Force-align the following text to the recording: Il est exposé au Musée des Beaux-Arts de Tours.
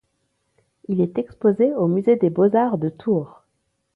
Il 0.87 0.99
est 0.99 1.19
exposé 1.19 1.75
au 1.75 1.87
Musée 1.87 2.15
des 2.15 2.31
Beaux-Arts 2.31 2.79
de 2.79 2.89
Tours. 2.89 3.43